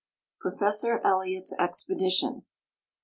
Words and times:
Profe 0.43 0.67
ssor 0.73 0.97
Elliot's 1.05 1.53
Expedition. 1.59 2.41